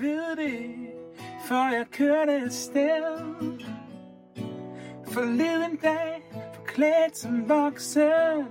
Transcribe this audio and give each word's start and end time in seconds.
vide 0.00 0.36
det, 0.36 0.70
før 1.44 1.76
jeg 1.76 1.86
kørte 1.92 2.32
afsted. 2.32 3.04
Forleden 5.08 5.76
dag, 5.76 6.22
forklædt 6.54 7.16
som 7.16 7.48
voksen. 7.48 8.44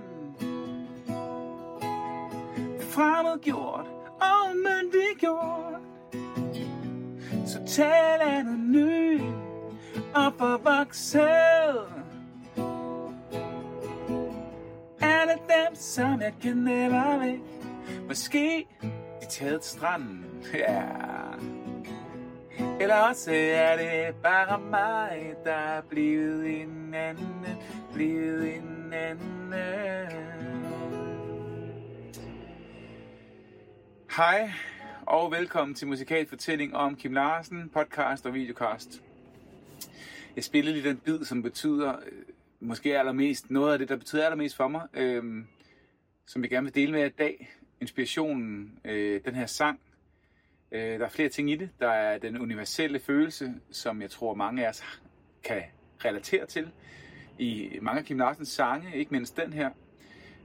Fremmedgjort 2.80 3.86
og 4.20 4.56
myndiggjort. 4.56 5.80
Total 7.52 8.20
anonym 8.20 9.34
og 10.14 10.32
forvokset. 10.38 12.04
Alle 15.00 15.32
dem, 15.32 15.74
som 15.74 16.20
jeg 16.20 16.34
kender 16.40 16.88
var 16.88 17.18
væk. 17.18 17.40
Måske 18.08 18.66
de 19.20 19.26
taget 19.26 19.60
til 19.60 19.70
stranden. 19.70 20.24
Ja. 20.54 21.13
Eller 22.80 22.94
også 22.94 23.32
er 23.32 23.76
det 23.76 24.14
bare 24.22 24.60
mig, 24.60 25.34
der 25.44 25.54
er 25.54 25.82
blevet 25.82 26.62
en 26.62 26.94
anden, 26.94 27.46
blevet 27.92 28.56
en 28.56 28.92
anden. 28.92 29.52
Hej, 34.16 34.50
og 35.06 35.32
velkommen 35.32 35.74
til 35.74 35.88
Musikal 35.88 36.28
Fortælling 36.28 36.76
om 36.76 36.96
Kim 36.96 37.12
Larsen, 37.12 37.70
podcast 37.74 38.26
og 38.26 38.34
videocast. 38.34 39.02
Jeg 40.36 40.44
spillede 40.44 40.76
lige 40.76 40.88
den 40.88 40.96
bid, 40.96 41.24
som 41.24 41.42
betyder 41.42 41.92
øh, 41.92 42.22
måske 42.60 42.98
allermest, 42.98 43.50
noget 43.50 43.72
af 43.72 43.78
det, 43.78 43.88
der 43.88 43.96
betyder 43.96 44.24
allermest 44.24 44.56
for 44.56 44.68
mig, 44.68 44.88
øh, 44.94 45.44
som 46.26 46.42
jeg 46.42 46.50
gerne 46.50 46.64
vil 46.64 46.74
dele 46.74 46.92
med 46.92 47.00
jer 47.00 47.06
i 47.06 47.10
dag. 47.18 47.54
Inspirationen, 47.80 48.78
øh, 48.84 49.20
den 49.24 49.34
her 49.34 49.46
sang. 49.46 49.80
Øh, 50.74 50.98
der 50.98 51.04
er 51.04 51.08
flere 51.08 51.28
ting 51.28 51.50
i 51.50 51.56
det. 51.56 51.70
Der 51.80 51.88
er 51.88 52.18
den 52.18 52.40
universelle 52.40 53.00
følelse, 53.00 53.54
som 53.70 54.02
jeg 54.02 54.10
tror 54.10 54.34
mange 54.34 54.64
af 54.64 54.68
os 54.68 54.82
kan 55.44 55.62
relatere 56.04 56.46
til 56.46 56.70
i 57.38 57.78
mange 57.82 57.98
af 57.98 58.04
Kim 58.04 58.18
Larsens 58.18 58.48
sange, 58.48 58.96
ikke 58.96 59.10
mindst 59.10 59.36
den 59.36 59.52
her. 59.52 59.70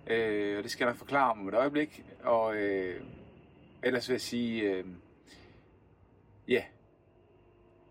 Øh, 0.08 0.58
og 0.58 0.64
det 0.64 0.72
skal 0.72 0.86
jeg 0.86 0.92
nok 0.92 0.98
forklare 0.98 1.32
om 1.32 1.48
et 1.48 1.54
øjeblik. 1.54 2.04
Og 2.24 2.56
øh, 2.56 3.02
ellers 3.84 4.10
vil 4.10 4.14
jeg 4.14 4.22
sige, 4.22 4.62
øh, 4.62 4.86
ja, 6.48 6.64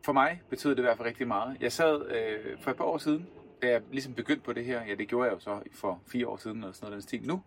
for 0.04 0.12
mig 0.12 0.42
betyder 0.50 0.74
det 0.74 0.82
i 0.82 0.86
hvert 0.86 0.96
fald 0.96 1.08
rigtig 1.08 1.28
meget. 1.28 1.56
Jeg 1.60 1.72
sad 1.72 2.10
øh, 2.10 2.58
for 2.60 2.70
et 2.70 2.76
par 2.76 2.84
år 2.84 2.98
siden, 2.98 3.28
da 3.62 3.68
jeg 3.68 3.82
ligesom 3.90 4.14
begyndte 4.14 4.44
på 4.44 4.52
det 4.52 4.64
her, 4.64 4.84
ja 4.84 4.94
det 4.94 5.08
gjorde 5.08 5.28
jeg 5.28 5.34
jo 5.34 5.40
så 5.40 5.62
for 5.72 6.02
fire 6.06 6.28
år 6.28 6.36
siden, 6.36 6.56
eller 6.56 6.72
sådan 6.72 6.86
noget 6.86 6.94
den 6.94 7.02
stil 7.02 7.26
nu, 7.26 7.42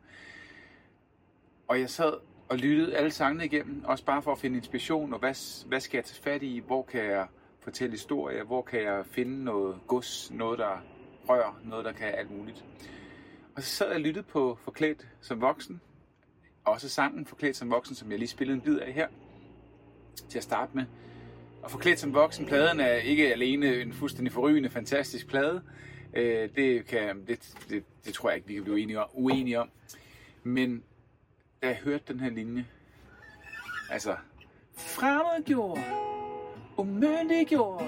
og 1.68 1.80
jeg 1.80 1.90
sad 1.90 2.14
og 2.52 2.58
lyttede 2.58 2.98
alle 2.98 3.12
sangene 3.12 3.46
igennem, 3.46 3.84
også 3.86 4.06
bare 4.06 4.22
for 4.22 4.32
at 4.32 4.38
finde 4.38 4.58
inspiration, 4.58 5.14
og 5.14 5.20
hvad, 5.20 5.68
hvad 5.68 5.80
skal 5.80 5.98
jeg 5.98 6.06
tage 6.06 6.22
fat 6.24 6.44
i, 6.44 6.64
hvor 6.68 6.84
kan 6.84 7.04
jeg 7.04 7.28
fortælle 7.60 7.92
historier, 7.92 8.44
hvor 8.44 8.62
kan 8.62 8.82
jeg 8.82 9.06
finde 9.06 9.44
noget 9.44 9.76
gods, 9.88 10.32
noget 10.32 10.60
der 10.60 10.84
rører, 11.30 11.60
noget 11.64 11.86
der 11.86 11.92
kan 11.92 12.08
alt 12.08 12.32
muligt. 12.32 12.66
Og 13.56 13.64
så 13.64 13.70
sad 13.70 13.88
jeg 13.88 13.96
og 13.96 14.02
lyttede 14.02 14.26
på 14.26 14.58
Forklædt 14.64 15.08
som 15.22 15.42
voksen, 15.42 15.82
også 16.64 16.90
sangen 16.90 17.26
Forklædt 17.26 17.58
som 17.58 17.70
voksen, 17.70 17.96
som 17.96 18.12
jeg 18.12 18.20
lige 18.20 18.30
spillede 18.30 18.56
en 18.56 18.62
bid 18.62 18.80
af 18.80 18.94
her, 18.94 19.08
til 20.30 20.38
at 20.38 20.44
starte 20.44 20.72
med. 20.76 20.86
Og 21.64 21.72
Forklædt 21.72 22.00
som 22.00 22.14
voksen, 22.14 22.46
pladen 22.46 22.80
er 22.80 22.94
ikke 22.94 23.34
alene 23.34 23.82
en 23.82 23.94
fuldstændig 23.94 24.34
forrygende, 24.34 24.70
fantastisk 24.70 25.28
plade. 25.28 25.62
Øh, 26.14 26.50
det, 26.56 26.86
kan, 26.86 27.26
det, 27.28 27.56
det, 27.70 27.84
det 28.06 28.14
tror 28.14 28.30
jeg 28.30 28.36
ikke, 28.36 28.48
vi 28.48 28.54
kan 28.54 28.64
blive 28.64 28.80
enige 28.80 29.00
om. 29.00 29.10
Uenige 29.14 29.60
om. 29.60 29.70
Men 30.44 30.84
da 31.62 31.67
jeg 31.67 31.76
hørte 31.76 32.14
den 32.14 32.20
her 32.20 32.30
linje, 32.30 32.66
altså, 33.90 34.16
fremmedgjort, 34.78 35.80
umyndiggjort, 36.78 37.84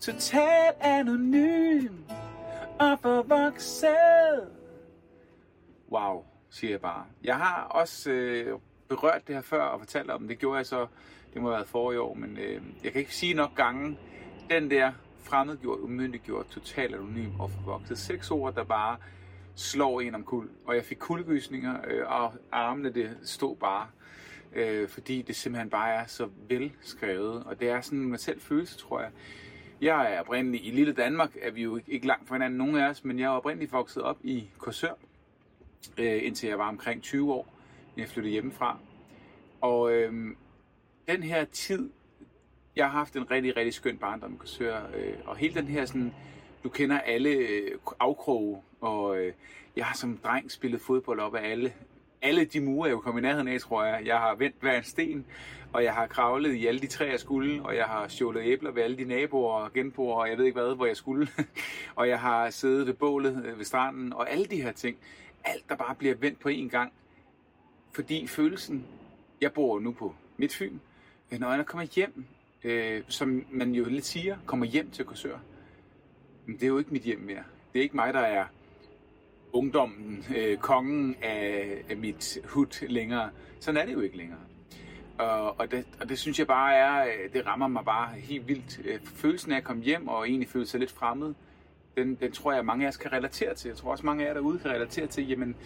total 0.00 0.72
anonym 0.80 1.94
og 2.80 2.98
forvokset. 3.02 4.48
Wow, 5.90 6.24
siger 6.50 6.70
jeg 6.70 6.80
bare. 6.80 7.04
Jeg 7.24 7.36
har 7.36 7.62
også 7.62 8.10
øh, 8.10 8.58
berørt 8.88 9.26
det 9.26 9.34
her 9.34 9.42
før 9.42 9.62
og 9.62 9.80
fortalt 9.80 10.10
om 10.10 10.20
det. 10.20 10.28
Det 10.28 10.38
gjorde 10.38 10.56
jeg 10.56 10.66
så, 10.66 10.86
det 11.34 11.42
må 11.42 11.48
have 11.48 11.56
været 11.56 11.68
forrige 11.68 12.00
år, 12.00 12.14
men 12.14 12.38
øh, 12.38 12.62
jeg 12.84 12.92
kan 12.92 13.00
ikke 13.00 13.14
sige 13.14 13.34
nok 13.34 13.54
gange, 13.54 13.98
den 14.50 14.70
der 14.70 14.92
fremmedgjort, 15.22 15.78
umyndiggjort, 15.78 16.46
total 16.46 16.94
anonym 16.94 17.40
og 17.40 17.50
forvokset. 17.50 17.98
Seks 17.98 18.30
ord, 18.30 18.54
der 18.54 18.64
bare 18.64 18.96
slår 19.58 20.00
en 20.00 20.14
om 20.14 20.24
kul. 20.24 20.48
Og 20.64 20.74
jeg 20.74 20.84
fik 20.84 20.96
kuldegysninger, 20.96 21.78
øh, 21.86 22.06
og 22.06 22.32
armene 22.52 22.94
det 22.94 23.16
stod 23.22 23.56
bare. 23.56 23.86
Øh, 24.52 24.88
fordi 24.88 25.22
det 25.22 25.36
simpelthen 25.36 25.70
bare 25.70 25.94
er 25.94 26.06
så 26.06 26.28
velskrevet. 26.48 27.44
Og 27.44 27.60
det 27.60 27.68
er 27.68 27.80
sådan 27.80 27.98
en 27.98 28.18
selv 28.18 28.40
følelse, 28.40 28.78
tror 28.78 29.00
jeg. 29.00 29.10
Jeg 29.80 30.14
er 30.14 30.20
oprindeligt 30.20 30.64
i 30.66 30.70
lille 30.70 30.92
Danmark, 30.92 31.36
er 31.42 31.50
vi 31.50 31.62
jo 31.62 31.76
ikke, 31.76 31.92
ikke 31.92 32.06
langt 32.06 32.28
fra 32.28 32.34
hinanden, 32.34 32.58
nogen 32.58 32.76
af 32.76 32.88
os, 32.88 33.04
men 33.04 33.18
jeg 33.18 33.24
er 33.24 33.30
oprindeligt 33.30 33.72
vokset 33.72 34.02
op 34.02 34.18
i 34.22 34.48
Korsør, 34.58 34.92
øh, 35.98 36.26
indtil 36.26 36.48
jeg 36.48 36.58
var 36.58 36.68
omkring 36.68 37.02
20 37.02 37.32
år, 37.32 37.54
når 37.96 38.02
jeg 38.02 38.08
flyttede 38.08 38.32
hjemmefra. 38.32 38.78
Og 39.60 39.92
øh, 39.92 40.12
den 41.08 41.22
her 41.22 41.44
tid, 41.44 41.90
jeg 42.76 42.90
har 42.90 42.98
haft 42.98 43.16
en 43.16 43.30
rigtig, 43.30 43.56
rigtig 43.56 43.74
skøn 43.74 43.98
barndom 43.98 44.34
i 44.34 44.36
Korsør, 44.36 44.80
øh, 44.96 45.14
og 45.24 45.36
hele 45.36 45.54
den 45.54 45.68
her 45.68 45.84
sådan, 45.84 46.14
du 46.64 46.68
kender 46.68 47.00
alle 47.00 47.30
øh, 47.30 47.70
afkroge, 48.00 48.62
og 48.80 49.18
øh, 49.18 49.32
jeg 49.76 49.86
har 49.86 49.94
som 49.94 50.16
dreng 50.16 50.50
spillet 50.50 50.80
fodbold 50.80 51.20
op 51.20 51.34
af 51.34 51.50
alle, 51.50 51.72
alle 52.22 52.44
de 52.44 52.60
mure, 52.60 52.88
jeg 52.88 52.94
kunne 52.94 53.02
komme 53.02 53.20
i 53.20 53.22
nærheden 53.22 53.48
af, 53.48 53.60
tror 53.60 53.84
jeg. 53.84 54.06
Jeg 54.06 54.18
har 54.18 54.34
vendt 54.34 54.56
hver 54.60 54.78
en 54.78 54.84
sten, 54.84 55.26
og 55.72 55.84
jeg 55.84 55.94
har 55.94 56.06
kravlet 56.06 56.54
i 56.54 56.66
alle 56.66 56.80
de 56.80 56.86
træer, 56.86 57.10
jeg 57.10 57.20
skulle, 57.20 57.62
og 57.62 57.76
jeg 57.76 57.84
har 57.84 58.08
stjålet 58.08 58.42
æbler 58.44 58.70
ved 58.70 58.82
alle 58.82 58.96
de 58.96 59.04
naboer 59.04 59.52
og 59.52 59.72
genboer, 59.72 60.20
og 60.20 60.28
jeg 60.28 60.38
ved 60.38 60.44
ikke 60.44 60.60
hvad, 60.60 60.74
hvor 60.74 60.86
jeg 60.86 60.96
skulle. 60.96 61.28
og 61.96 62.08
jeg 62.08 62.20
har 62.20 62.50
siddet 62.50 62.86
ved 62.86 62.94
bålet 62.94 63.44
øh, 63.46 63.58
ved 63.58 63.64
stranden, 63.64 64.12
og 64.12 64.30
alle 64.30 64.44
de 64.44 64.62
her 64.62 64.72
ting. 64.72 64.96
Alt, 65.44 65.68
der 65.68 65.76
bare 65.76 65.94
bliver 65.94 66.14
vendt 66.14 66.40
på 66.40 66.48
én 66.48 66.68
gang. 66.68 66.92
Fordi 67.92 68.26
følelsen, 68.26 68.86
jeg 69.40 69.52
bor 69.52 69.80
nu 69.80 69.92
på 69.92 70.14
Midtfyn, 70.36 70.78
øh, 71.32 71.40
når 71.40 71.54
jeg 71.54 71.66
kommer 71.66 71.86
hjem, 71.94 72.24
øh, 72.64 73.02
som 73.08 73.44
man 73.50 73.74
jo 73.74 73.84
lidt 73.84 74.04
siger, 74.04 74.36
kommer 74.46 74.66
hjem 74.66 74.90
til 74.90 75.04
Korsør, 75.04 75.38
men 76.46 76.54
det 76.54 76.62
er 76.62 76.66
jo 76.66 76.78
ikke 76.78 76.92
mit 76.92 77.02
hjem 77.02 77.20
mere. 77.20 77.42
Det 77.72 77.78
er 77.78 77.82
ikke 77.82 77.96
mig, 77.96 78.14
der 78.14 78.20
er 78.20 78.46
ungdommen, 79.52 80.24
øh, 80.36 80.58
kongen 80.58 81.16
af, 81.22 81.84
af 81.90 81.96
mit 81.96 82.38
hud 82.44 82.88
længere. 82.88 83.30
Sådan 83.60 83.80
er 83.80 83.86
det 83.86 83.92
jo 83.92 84.00
ikke 84.00 84.16
længere. 84.16 84.40
Og, 85.18 85.60
og, 85.60 85.70
det, 85.70 85.84
og 86.00 86.08
det 86.08 86.18
synes 86.18 86.38
jeg 86.38 86.46
bare 86.46 86.74
er, 86.74 87.04
øh, 87.04 87.32
det 87.32 87.46
rammer 87.46 87.68
mig 87.68 87.84
bare 87.84 88.08
helt 88.14 88.48
vildt. 88.48 88.80
Øh, 88.84 89.00
følelsen 89.04 89.52
af 89.52 89.56
at 89.56 89.64
komme 89.64 89.82
hjem 89.82 90.08
og 90.08 90.28
egentlig 90.28 90.48
føle 90.48 90.66
sig 90.66 90.80
lidt 90.80 90.90
fremmed, 90.90 91.34
den, 91.96 92.14
den 92.14 92.32
tror 92.32 92.52
jeg, 92.52 92.64
mange 92.64 92.84
af 92.84 92.88
os 92.88 92.96
kan 92.96 93.12
relatere 93.12 93.54
til. 93.54 93.68
Jeg 93.68 93.76
tror 93.76 93.90
også, 93.90 94.06
mange 94.06 94.24
af 94.24 94.28
jer 94.28 94.34
derude 94.34 94.58
kan 94.58 94.70
relatere 94.70 95.06
til, 95.06 95.28
jamen, 95.28 95.56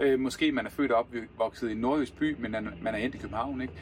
øh, 0.00 0.20
måske 0.20 0.52
man 0.52 0.66
er 0.66 0.70
født 0.70 0.92
og 0.92 0.98
opvokset 0.98 1.68
i 1.68 1.72
en 1.72 1.78
nordjysk 1.78 2.16
by, 2.16 2.36
men 2.38 2.50
man 2.82 2.94
er 2.94 2.98
endt 2.98 3.14
i 3.14 3.18
København, 3.18 3.62
ikke? 3.62 3.74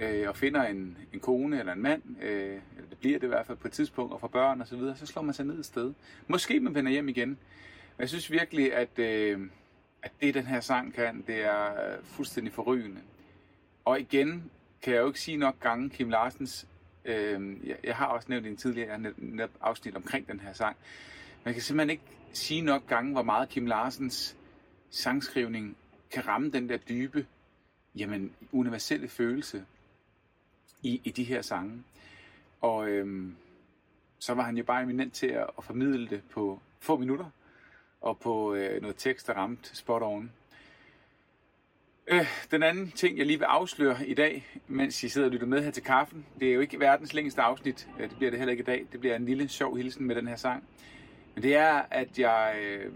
Øh, 0.00 0.28
og 0.28 0.36
finder 0.36 0.62
en, 0.62 0.96
en 1.12 1.20
kone 1.20 1.58
eller 1.58 1.72
en 1.72 1.82
mand, 1.82 2.02
øh, 2.22 2.42
eller 2.76 2.88
det 2.90 2.98
bliver 3.00 3.18
det 3.18 3.26
i 3.26 3.28
hvert 3.28 3.46
fald 3.46 3.58
på 3.58 3.68
et 3.68 3.72
tidspunkt, 3.72 4.12
og 4.12 4.20
får 4.20 4.28
børn 4.28 4.60
osv., 4.60 4.68
så, 4.68 4.76
videre, 4.76 4.96
så 4.96 5.06
slår 5.06 5.22
man 5.22 5.34
sig 5.34 5.46
ned 5.46 5.58
et 5.58 5.66
sted. 5.66 5.92
Måske 6.28 6.60
man 6.60 6.74
vender 6.74 6.92
hjem 6.92 7.08
igen. 7.08 7.38
Men 7.98 8.02
jeg 8.02 8.08
synes 8.08 8.30
virkelig, 8.30 8.74
at, 8.74 8.98
øh, 8.98 9.40
at 10.02 10.12
det 10.20 10.34
den 10.34 10.46
her 10.46 10.60
sang 10.60 10.94
kan, 10.94 11.24
det 11.26 11.44
er 11.44 11.72
øh, 11.72 12.04
fuldstændig 12.04 12.52
forrygende. 12.52 13.00
Og 13.84 14.00
igen 14.00 14.50
kan 14.82 14.94
jeg 14.94 15.00
jo 15.00 15.06
ikke 15.06 15.20
sige 15.20 15.36
nok 15.36 15.60
gange 15.60 15.90
Kim 15.90 16.10
Larsens, 16.10 16.66
øh, 17.04 17.68
jeg, 17.68 17.76
jeg 17.84 17.96
har 17.96 18.06
også 18.06 18.26
nævnt 18.30 18.46
i 18.46 18.48
en 18.48 18.56
tidligere 18.56 18.98
net, 19.16 19.50
afsnit 19.60 19.96
omkring 19.96 20.28
den 20.28 20.40
her 20.40 20.52
sang, 20.52 20.76
man 21.44 21.54
kan 21.54 21.62
simpelthen 21.62 21.90
ikke 21.90 22.04
sige 22.32 22.60
nok 22.60 22.86
gange, 22.86 23.12
hvor 23.12 23.22
meget 23.22 23.48
Kim 23.48 23.66
Larsens 23.66 24.36
sangskrivning 24.90 25.76
kan 26.10 26.28
ramme 26.28 26.50
den 26.50 26.68
der 26.68 26.76
dybe, 26.76 27.26
jamen, 27.96 28.32
universelle 28.52 29.08
følelse 29.08 29.64
i, 30.82 31.00
i 31.04 31.10
de 31.10 31.24
her 31.24 31.42
sange. 31.42 31.82
Og 32.60 32.88
øhm, 32.88 33.36
så 34.18 34.34
var 34.34 34.42
han 34.42 34.56
jo 34.56 34.64
bare 34.64 34.82
eminent 34.82 35.14
til 35.14 35.26
at, 35.26 35.50
at 35.58 35.64
formidle 35.64 36.08
det 36.08 36.22
på 36.30 36.60
få 36.80 36.96
minutter, 36.96 37.30
og 38.00 38.18
på 38.18 38.54
øh, 38.54 38.82
noget 38.82 38.96
tekst, 38.96 39.26
der 39.26 39.32
ramte 39.32 39.76
spot 39.76 40.02
on. 40.02 40.32
Øh, 42.06 42.26
den 42.50 42.62
anden 42.62 42.90
ting, 42.90 43.18
jeg 43.18 43.26
lige 43.26 43.38
vil 43.38 43.44
afsløre 43.44 44.06
i 44.06 44.14
dag, 44.14 44.46
mens 44.68 45.04
I 45.04 45.08
sidder 45.08 45.26
og 45.26 45.32
lytter 45.32 45.46
med 45.46 45.64
her 45.64 45.70
til 45.70 45.82
kaffen, 45.82 46.26
det 46.40 46.48
er 46.48 46.54
jo 46.54 46.60
ikke 46.60 46.80
verdens 46.80 47.14
længste 47.14 47.42
afsnit, 47.42 47.88
øh, 47.98 48.08
det 48.08 48.16
bliver 48.16 48.30
det 48.30 48.38
heller 48.38 48.50
ikke 48.50 48.62
i 48.62 48.64
dag, 48.64 48.86
det 48.92 49.00
bliver 49.00 49.16
en 49.16 49.24
lille 49.24 49.48
sjov 49.48 49.76
hilsen 49.76 50.06
med 50.06 50.16
den 50.16 50.28
her 50.28 50.36
sang. 50.36 50.64
Men 51.34 51.42
det 51.42 51.56
er, 51.56 51.82
at 51.90 52.18
jeg 52.18 52.56
øh, 52.62 52.92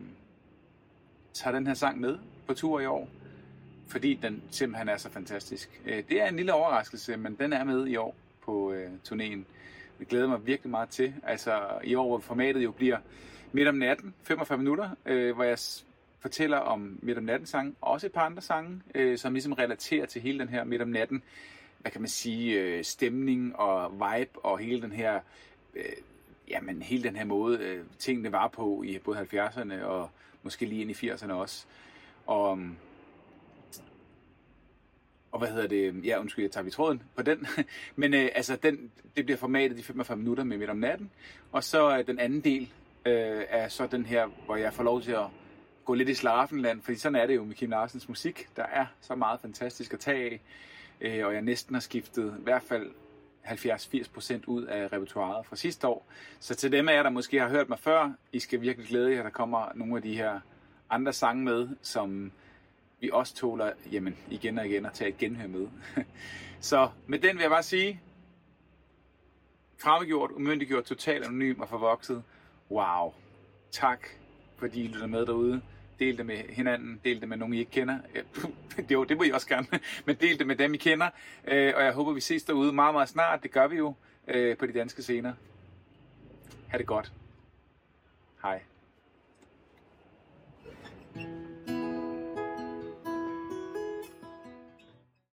tager 1.32 1.54
den 1.54 1.66
her 1.66 1.74
sang 1.74 2.00
med 2.00 2.18
på 2.46 2.54
tur 2.54 2.80
i 2.80 2.86
år, 2.86 3.08
fordi 3.88 4.14
den 4.22 4.42
simpelthen 4.50 4.88
er 4.88 4.96
så 4.96 5.10
fantastisk. 5.10 5.80
Øh, 5.86 6.02
det 6.08 6.20
er 6.20 6.26
en 6.26 6.36
lille 6.36 6.54
overraskelse, 6.54 7.16
men 7.16 7.34
den 7.34 7.52
er 7.52 7.64
med 7.64 7.86
i 7.86 7.96
år 7.96 8.14
på 8.44 8.72
øh, 8.72 8.90
turnéen. 9.08 9.44
Det 9.98 10.08
glæder 10.08 10.28
mig 10.28 10.46
virkelig 10.46 10.70
meget 10.70 10.88
til. 10.88 11.14
Altså 11.22 11.60
i 11.84 11.94
år, 11.94 12.08
hvor 12.08 12.18
formatet 12.18 12.64
jo 12.64 12.70
bliver 12.70 12.98
midt 13.52 13.68
om 13.68 13.74
natten, 13.74 14.14
45 14.22 14.58
minutter, 14.58 14.90
øh, 15.06 15.34
hvor 15.34 15.44
jeg 15.44 15.58
fortæller 16.20 16.56
om 16.56 16.98
midt 17.02 17.18
om 17.18 17.24
natten 17.24 17.46
sang, 17.46 17.76
også 17.80 18.06
et 18.06 18.12
par 18.12 18.26
andre 18.26 18.42
sange, 18.42 18.82
øh, 18.94 19.18
som 19.18 19.32
ligesom 19.32 19.52
relaterer 19.52 20.06
til 20.06 20.22
hele 20.22 20.38
den 20.38 20.48
her 20.48 20.64
midt 20.64 20.82
om 20.82 20.88
natten 20.88 21.22
hvad 21.82 21.92
kan 21.92 22.00
man 22.00 22.08
sige, 22.08 22.60
øh, 22.60 22.84
stemning 22.84 23.56
og 23.56 23.92
vibe 23.92 24.38
og 24.44 24.58
hele 24.58 24.82
den 24.82 24.92
her, 24.92 25.20
øh, 25.74 25.84
jamen 26.48 26.82
hele 26.82 27.02
den 27.02 27.16
her 27.16 27.24
måde, 27.24 27.58
øh, 27.58 27.84
tingene 27.98 28.32
var 28.32 28.48
på 28.48 28.82
i 28.82 28.98
både 28.98 29.18
70'erne 29.18 29.84
og 29.84 30.10
måske 30.42 30.66
lige 30.66 30.80
ind 30.80 30.90
i 30.90 30.94
80'erne 30.94 31.32
også. 31.32 31.66
Og, 32.26 32.58
mm, 32.58 32.76
og 35.32 35.38
hvad 35.38 35.48
hedder 35.48 35.66
det? 35.66 36.04
Ja, 36.04 36.20
undskyld, 36.20 36.44
jeg 36.44 36.52
tager 36.52 36.64
vi 36.64 36.70
tråden 36.70 37.02
på 37.16 37.22
den. 37.22 37.46
Men 37.96 38.14
øh, 38.14 38.28
altså, 38.34 38.56
den, 38.56 38.90
det 39.16 39.24
bliver 39.24 39.38
formatet 39.38 39.78
de 39.78 39.82
45 39.82 40.16
minutter 40.16 40.44
med 40.44 40.58
midt 40.58 40.70
om 40.70 40.76
natten. 40.76 41.10
Og 41.52 41.64
så 41.64 41.98
øh, 41.98 42.06
den 42.06 42.18
anden 42.18 42.40
del 42.40 42.68
øh, 43.06 43.44
er 43.48 43.68
så 43.68 43.86
den 43.86 44.06
her, 44.06 44.26
hvor 44.44 44.56
jeg 44.56 44.72
får 44.72 44.84
lov 44.84 45.02
til 45.02 45.12
at 45.12 45.26
gå 45.84 45.94
lidt 45.94 46.08
i 46.08 46.14
slaraffenland, 46.14 46.82
fordi 46.82 46.98
sådan 46.98 47.16
er 47.16 47.26
det 47.26 47.34
jo 47.36 47.44
med 47.44 47.54
Kim 47.54 47.70
Larsens 47.70 48.08
musik. 48.08 48.48
Der 48.56 48.62
er 48.62 48.86
så 49.00 49.14
meget 49.14 49.40
fantastisk 49.40 49.92
at 49.92 50.00
tage 50.00 50.30
af, 50.30 50.40
øh, 51.00 51.26
og 51.26 51.34
jeg 51.34 51.42
næsten 51.42 51.74
har 51.74 51.80
skiftet 51.80 52.34
i 52.40 52.42
hvert 52.42 52.62
fald 52.62 52.90
70-80% 53.44 54.44
ud 54.46 54.64
af 54.64 54.92
repertoireet 54.92 55.46
fra 55.46 55.56
sidste 55.56 55.88
år. 55.88 56.06
Så 56.40 56.54
til 56.54 56.72
dem 56.72 56.88
af 56.88 56.94
jer, 56.94 57.02
der 57.02 57.10
måske 57.10 57.40
har 57.40 57.48
hørt 57.48 57.68
mig 57.68 57.78
før, 57.78 58.12
I 58.32 58.38
skal 58.38 58.60
virkelig 58.60 58.88
glæde 58.88 59.12
jer, 59.14 59.22
der 59.22 59.30
kommer 59.30 59.72
nogle 59.74 59.96
af 59.96 60.02
de 60.02 60.16
her 60.16 60.40
andre 60.90 61.12
sange 61.12 61.44
med, 61.44 61.68
som 61.82 62.32
vi 63.00 63.10
også 63.12 63.34
tåler 63.34 63.72
jamen, 63.92 64.16
igen 64.30 64.58
og 64.58 64.66
igen 64.66 64.86
at 64.86 64.92
tage 64.92 65.08
et 65.08 65.18
genhør 65.18 65.46
med. 65.46 65.66
Så 66.60 66.88
med 67.06 67.18
den 67.18 67.36
vil 67.36 67.42
jeg 67.42 67.50
bare 67.50 67.62
sige, 67.62 68.00
fremmedgjort, 69.78 70.30
umyndiggjort, 70.30 70.84
totalt 70.84 71.24
anonym 71.24 71.60
og 71.60 71.68
forvokset. 71.68 72.22
Wow. 72.72 73.14
Tak, 73.70 74.08
fordi 74.56 74.84
I 74.84 74.86
lytter 74.86 75.06
med 75.06 75.26
derude. 75.26 75.62
Del 75.98 76.18
det 76.18 76.26
med 76.26 76.36
hinanden, 76.36 77.00
del 77.04 77.20
det 77.20 77.28
med 77.28 77.36
nogen, 77.36 77.54
I 77.54 77.58
ikke 77.58 77.70
kender. 77.70 77.98
jo, 78.92 79.04
det 79.04 79.16
må 79.16 79.22
I 79.22 79.30
også 79.30 79.48
gerne, 79.48 79.66
men 80.06 80.16
del 80.16 80.38
det 80.38 80.46
med 80.46 80.56
dem, 80.56 80.74
I 80.74 80.76
kender. 80.76 81.10
Øh, 81.44 81.72
og 81.76 81.84
jeg 81.84 81.92
håber, 81.92 82.12
vi 82.12 82.20
ses 82.20 82.44
derude 82.44 82.72
meget, 82.72 82.94
meget 82.94 83.08
snart. 83.08 83.42
Det 83.42 83.50
gør 83.50 83.66
vi 83.66 83.76
jo 83.76 83.94
øh, 84.28 84.56
på 84.56 84.66
de 84.66 84.72
danske 84.72 85.02
scener. 85.02 85.32
Ha' 86.68 86.78
det 86.78 86.86
godt. 86.86 87.12
Hej. 88.42 88.62